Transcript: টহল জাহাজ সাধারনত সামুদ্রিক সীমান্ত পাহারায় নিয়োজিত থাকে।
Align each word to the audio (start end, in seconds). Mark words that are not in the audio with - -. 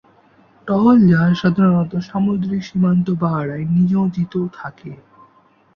টহল 0.67 0.97
জাহাজ 1.09 1.33
সাধারনত 1.41 1.93
সামুদ্রিক 2.07 2.61
সীমান্ত 2.63 3.07
পাহারায় 3.21 3.65
নিয়োজিত 3.75 4.33
থাকে। 4.53 4.91